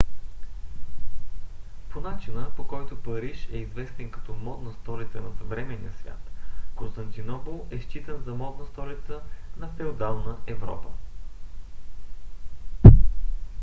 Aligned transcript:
по 1.89 2.01
начина 2.01 2.49
по 2.55 2.67
който 2.67 3.01
париж 3.03 3.49
е 3.51 3.57
известен 3.57 4.11
като 4.11 4.33
модна 4.33 4.71
столица 4.73 5.21
на 5.21 5.29
съвременния 5.37 5.93
свят 5.93 6.31
константинопол 6.75 7.65
е 7.71 7.79
считан 7.79 8.21
за 8.23 8.33
модна 8.35 8.65
столица 8.65 9.19
на 9.57 9.67
феодална 9.67 10.37
европа 10.47 10.89